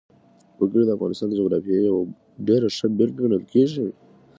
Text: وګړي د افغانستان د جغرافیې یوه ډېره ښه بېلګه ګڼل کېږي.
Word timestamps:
وګړي 0.59 0.83
د 0.85 0.89
افغانستان 0.95 1.27
د 1.29 1.33
جغرافیې 1.39 1.77
یوه 1.89 2.01
ډېره 2.47 2.67
ښه 2.77 2.87
بېلګه 2.97 3.17
ګڼل 3.23 3.43
کېږي. 3.53 3.85